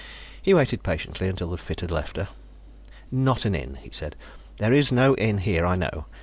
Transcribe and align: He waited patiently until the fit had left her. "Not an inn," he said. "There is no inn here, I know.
He 0.41 0.55
waited 0.55 0.81
patiently 0.81 1.27
until 1.29 1.51
the 1.51 1.57
fit 1.57 1.81
had 1.81 1.91
left 1.91 2.17
her. 2.17 2.29
"Not 3.11 3.45
an 3.45 3.53
inn," 3.53 3.75
he 3.83 3.91
said. 3.91 4.15
"There 4.57 4.73
is 4.73 4.91
no 4.91 5.15
inn 5.17 5.37
here, 5.37 5.63
I 5.63 5.75
know. 5.75 6.07